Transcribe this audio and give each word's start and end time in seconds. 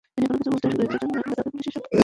তিনি 0.15 0.25
কোনো 0.29 0.37
কিছু 0.39 0.49
বলতে 0.53 0.65
অস্বীকৃতি 0.69 0.97
জানালে 1.01 1.21
আমরা 1.25 1.35
তাঁকে 1.37 1.49
পুলিশে 1.53 1.71
সোপর্দ 1.73 1.87
করি। 1.89 1.99